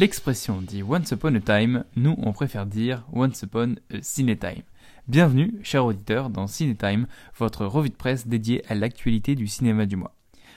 [0.00, 4.62] L'expression dit Once Upon a Time, nous on préfère dire Once Upon a Time.
[5.08, 7.06] Bienvenue, chers auditeurs, dans Time,
[7.36, 10.14] votre revue de presse dédiée à l'actualité du cinéma du mois.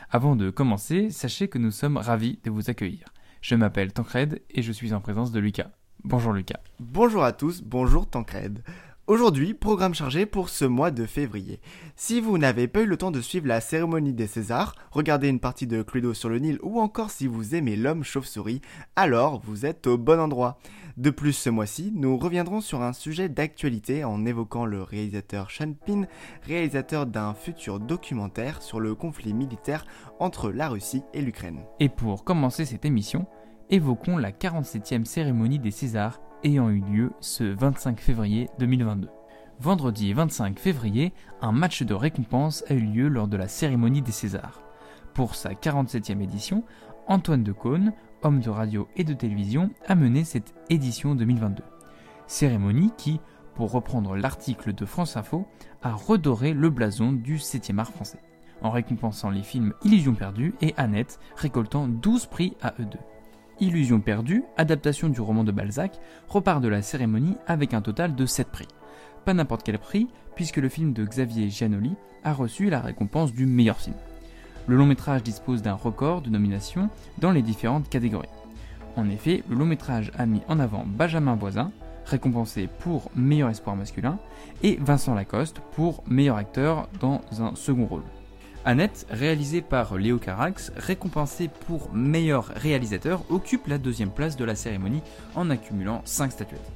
[0.09, 3.09] Avant de commencer, sachez que nous sommes ravis de vous accueillir.
[3.41, 5.71] Je m'appelle Tancred et je suis en présence de Lucas.
[6.05, 6.61] Bonjour Lucas.
[6.79, 8.63] Bonjour à tous, bonjour Tancred.
[9.05, 11.59] Aujourd'hui, programme chargé pour ce mois de février.
[11.97, 15.41] Si vous n'avez pas eu le temps de suivre la cérémonie des Césars, regarder une
[15.41, 18.61] partie de Cluedo sur le Nil ou encore si vous aimez l'homme chauve-souris,
[18.95, 20.57] alors vous êtes au bon endroit.
[20.95, 25.73] De plus, ce mois-ci, nous reviendrons sur un sujet d'actualité en évoquant le réalisateur Sean
[25.73, 26.07] Penn,
[26.43, 29.85] réalisateur d'un futur documentaire sur le conflit militaire
[30.21, 31.59] entre la Russie et l'Ukraine.
[31.81, 33.25] Et pour commencer cette émission,
[33.69, 39.09] évoquons la 47e cérémonie des Césars ayant eu lieu ce 25 février 2022.
[39.59, 44.11] Vendredi 25 février, un match de récompense a eu lieu lors de la cérémonie des
[44.11, 44.61] Césars.
[45.13, 46.63] Pour sa 47e édition,
[47.07, 51.63] Antoine Decaune, homme de radio et de télévision, a mené cette édition 2022.
[52.27, 53.19] Cérémonie qui,
[53.55, 55.47] pour reprendre l'article de France Info,
[55.81, 58.21] a redoré le blason du 7e art français,
[58.61, 62.99] en récompensant les films Illusion perdue et Annette, récoltant 12 prix à eux deux.
[63.59, 68.25] Illusion perdue, adaptation du roman de Balzac, repart de la cérémonie avec un total de
[68.25, 68.67] 7 prix.
[69.25, 73.45] Pas n'importe quel prix, puisque le film de Xavier Giannoli a reçu la récompense du
[73.45, 73.95] meilleur film.
[74.67, 78.29] Le long métrage dispose d'un record de nominations dans les différentes catégories.
[78.95, 81.71] En effet, le long métrage a mis en avant Benjamin Voisin,
[82.05, 84.19] récompensé pour meilleur espoir masculin,
[84.61, 88.03] et Vincent Lacoste pour meilleur acteur dans un second rôle.
[88.65, 94.55] Annette, réalisée par Léo Carax, récompensé pour meilleur réalisateur, occupe la deuxième place de la
[94.55, 95.01] cérémonie
[95.35, 96.71] en accumulant 5 statuettes.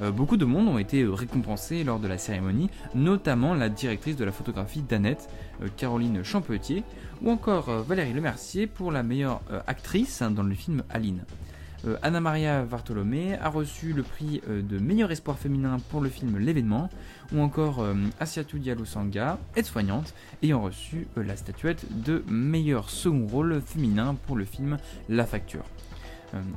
[0.00, 4.24] Euh, beaucoup de monde ont été récompensés lors de la cérémonie, notamment la directrice de
[4.24, 5.28] la photographie d'Annette,
[5.62, 6.84] euh, Caroline Champetier,
[7.20, 11.22] ou encore euh, Valérie Lemercier pour la meilleure actrice dans le film Aline.
[11.84, 16.08] Euh, Anna Maria Vartolomé a reçu le prix euh, de meilleur espoir féminin pour le
[16.08, 16.88] film L'événement,
[17.32, 23.60] ou encore euh, Asiatou Diallo Sanga, aide-soignante, ayant reçu la statuette de meilleur second rôle
[23.60, 24.78] féminin pour le film
[25.08, 25.64] La Facture.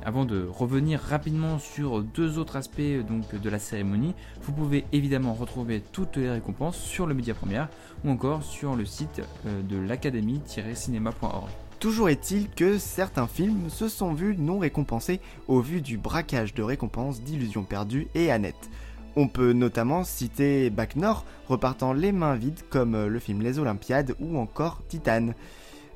[0.04, 5.32] avant de revenir rapidement sur deux autres aspects donc, de la cérémonie, vous pouvez évidemment
[5.32, 7.68] retrouver toutes les récompenses sur le Média Première
[8.04, 11.69] ou encore sur le site de l'académie-cinéma.org.
[11.80, 15.18] Toujours est-il que certains films se sont vus non récompensés
[15.48, 18.68] au vu du braquage de récompenses d'Illusions perdues et Annette.
[19.16, 24.14] On peut notamment citer Bac Nord, repartant les mains vides comme le film Les Olympiades
[24.20, 25.34] ou encore Titane.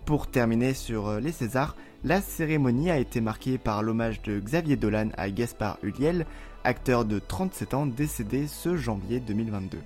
[0.06, 5.10] Pour terminer sur les Césars, la cérémonie a été marquée par l'hommage de Xavier Dolan
[5.18, 6.24] à Gaspard Huliel,
[6.64, 9.78] acteur de 37 ans décédé ce janvier 2022.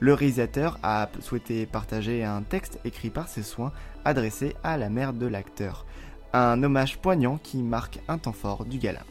[0.00, 3.72] Le réalisateur a souhaité partager un texte écrit par ses soins
[4.04, 5.86] adressé à la mère de l'acteur.
[6.32, 9.02] Un hommage poignant qui marque un temps fort du gala.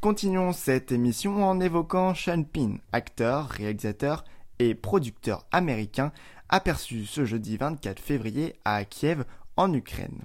[0.00, 4.24] Continuons cette émission en évoquant Sean Penn, acteur, réalisateur
[4.58, 6.12] et producteur américain,
[6.48, 9.24] aperçu ce jeudi 24 février à Kiev,
[9.56, 10.22] en Ukraine.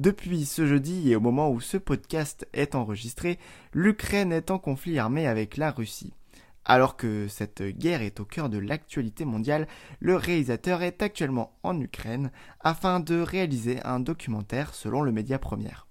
[0.00, 3.38] Depuis ce jeudi et au moment où ce podcast est enregistré,
[3.74, 6.14] l'Ukraine est en conflit armé avec la Russie.
[6.64, 9.68] Alors que cette guerre est au cœur de l'actualité mondiale,
[9.98, 15.86] le réalisateur est actuellement en Ukraine afin de réaliser un documentaire selon le média Première.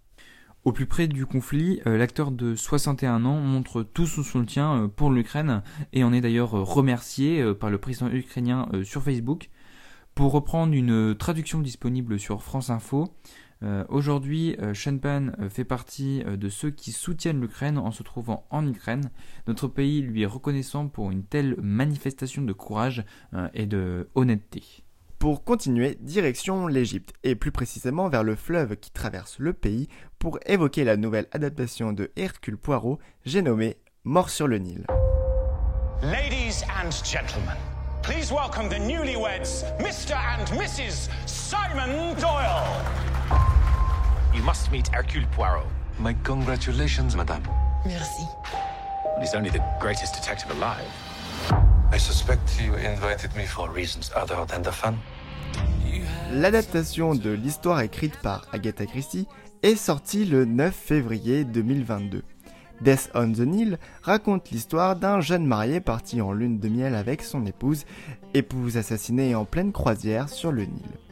[0.64, 4.88] Au plus près du conflit, euh, l'acteur de 61 ans montre tout son soutien euh,
[4.88, 5.62] pour l'Ukraine
[5.94, 9.52] et en est d'ailleurs remercié euh, par le président ukrainien sur Facebook.
[10.16, 13.14] Pour reprendre une traduction disponible sur France Info,
[13.62, 18.46] euh, aujourd'hui, euh, Shenpan euh, fait partie de ceux qui soutiennent l'Ukraine en se trouvant
[18.50, 19.12] en Ukraine.
[19.48, 23.04] Notre pays lui est reconnaissant pour une telle manifestation de courage
[23.54, 24.64] et de honnêteté.
[25.18, 30.40] Pour continuer, direction l'Égypte, et plus précisément vers le fleuve qui traverse le pays, pour
[30.46, 34.86] évoquer la nouvelle adaptation de Hercule Poirot, j'ai nommé Mort sur le Nil.
[36.02, 37.58] Ladies and gentlemen,
[38.02, 40.16] please welcome the newlyweds, Mr.
[40.16, 41.10] and Mrs.
[41.26, 43.19] Simon Doyle.
[44.34, 45.66] You must meet Hercule Poirot.
[46.00, 47.44] My congratulations, madame.
[47.86, 48.24] Merci.
[49.20, 50.86] He's only the greatest detective alive.
[51.92, 54.96] I suspect you invited me for reasons other than the fun.
[56.32, 59.28] L'adaptation de l'histoire écrite par Agatha Christie
[59.64, 62.22] est sortie le 9 février 2022.
[62.82, 67.24] Death on the Nile raconte l'histoire d'un jeune marié parti en lune de miel avec
[67.24, 67.86] son épouse,
[68.36, 71.09] épouse assassinée en pleine croisière sur le Nil.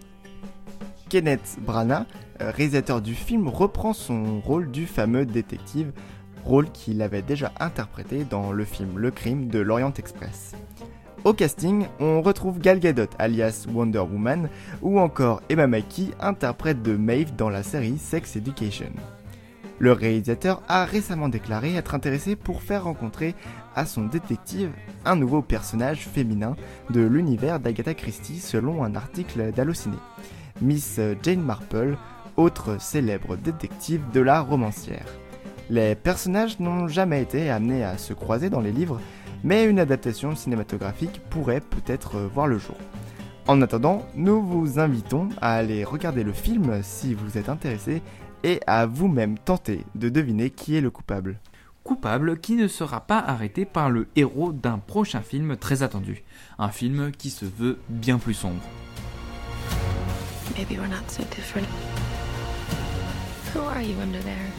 [1.09, 2.05] Kenneth Branagh,
[2.41, 5.91] euh, réalisateur du film, reprend son rôle du fameux détective,
[6.43, 10.53] rôle qu'il avait déjà interprété dans le film Le Crime de l'Orient Express.
[11.23, 14.49] Au casting, on retrouve Gal Gadot alias Wonder Woman
[14.81, 18.91] ou encore Emma Mackey, interprète de Maeve dans la série Sex Education.
[19.79, 23.35] Le réalisateur a récemment déclaré être intéressé pour faire rencontrer
[23.75, 24.71] à son détective
[25.05, 26.55] un nouveau personnage féminin
[26.89, 29.97] de l'univers d'Agatha Christie selon un article d'Allociné.
[30.61, 31.97] Miss Jane Marple,
[32.35, 35.05] autre célèbre détective de la romancière.
[35.69, 38.99] Les personnages n'ont jamais été amenés à se croiser dans les livres,
[39.43, 42.77] mais une adaptation cinématographique pourrait peut-être voir le jour.
[43.47, 48.01] En attendant, nous vous invitons à aller regarder le film si vous êtes intéressé
[48.43, 51.39] et à vous-même tenter de deviner qui est le coupable.
[51.83, 56.23] Coupable qui ne sera pas arrêté par le héros d'un prochain film très attendu.
[56.59, 58.63] Un film qui se veut bien plus sombre.
[60.57, 61.67] Maybe we're not so different.
[63.53, 64.51] Who are you under there?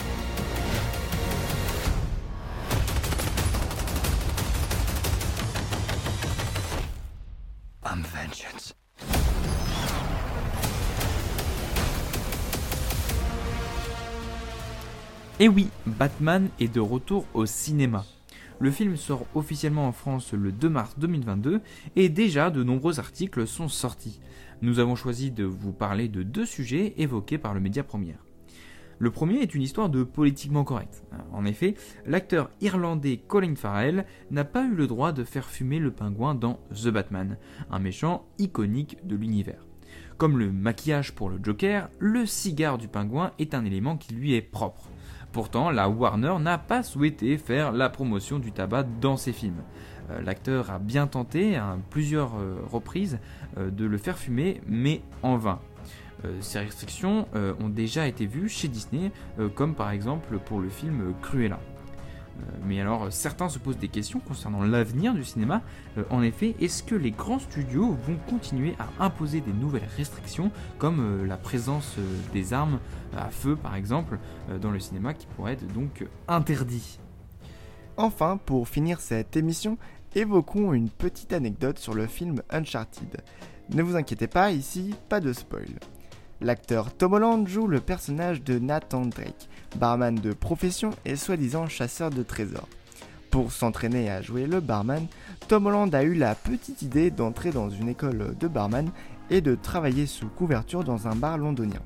[7.84, 8.74] I'm vengeance.
[15.40, 18.04] Et oui, Batman est de retour au cinéma.
[18.60, 21.60] Le film sort officiellement en France le 2 mars 2022
[21.94, 24.20] et déjà de nombreux articles sont sortis.
[24.62, 28.18] Nous avons choisi de vous parler de deux sujets évoqués par le média première.
[28.98, 31.04] Le premier est une histoire de politiquement correct.
[31.32, 31.74] En effet,
[32.04, 36.58] l'acteur irlandais Colin Farrell n'a pas eu le droit de faire fumer le pingouin dans
[36.74, 37.36] The Batman,
[37.70, 39.64] un méchant iconique de l'univers.
[40.16, 44.34] Comme le maquillage pour le Joker, le cigare du pingouin est un élément qui lui
[44.34, 44.90] est propre.
[45.32, 49.62] Pourtant, la Warner n'a pas souhaité faire la promotion du tabac dans ses films.
[50.10, 53.18] Euh, l'acteur a bien tenté à plusieurs euh, reprises
[53.58, 55.60] euh, de le faire fumer, mais en vain.
[56.40, 59.12] ces restrictions ont déjà été vues chez Disney,
[59.54, 61.60] comme par exemple pour le film Cruella.
[62.64, 65.62] Mais alors, certains se posent des questions concernant l'avenir du cinéma.
[66.10, 71.24] En effet, est-ce que les grands studios vont continuer à imposer des nouvelles restrictions, comme
[71.26, 71.96] la présence
[72.32, 72.78] des armes
[73.16, 74.18] à feu, par exemple,
[74.60, 76.98] dans le cinéma, qui pourraient être donc interdits
[77.96, 79.76] Enfin, pour finir cette émission,
[80.14, 83.22] évoquons une petite anecdote sur le film Uncharted.
[83.70, 85.68] Ne vous inquiétez pas, ici, pas de spoil.
[86.40, 92.10] L'acteur Tom Holland joue le personnage de Nathan Drake, barman de profession et soi-disant chasseur
[92.10, 92.68] de trésors.
[93.32, 95.08] Pour s'entraîner à jouer le barman,
[95.48, 98.88] Tom Holland a eu la petite idée d'entrer dans une école de barman
[99.30, 101.82] et de travailler sous couverture dans un bar londonien.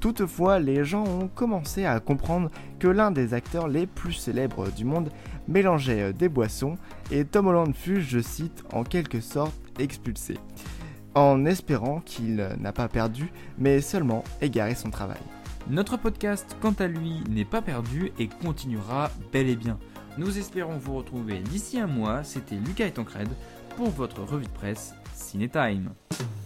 [0.00, 4.86] Toutefois, les gens ont commencé à comprendre que l'un des acteurs les plus célèbres du
[4.86, 5.10] monde
[5.48, 6.76] mélangeait des boissons
[7.10, 10.38] et Tom Holland fut, je cite, en quelque sorte expulsé,
[11.14, 15.20] en espérant qu'il n'a pas perdu, mais seulement égaré son travail.
[15.68, 19.78] Notre podcast, quant à lui, n'est pas perdu et continuera bel et bien.
[20.18, 22.24] Nous espérons vous retrouver d'ici un mois.
[22.24, 23.28] C'était Lucas et Tancred
[23.76, 25.92] pour votre revue de presse Cinétime.
[26.10, 26.41] Time.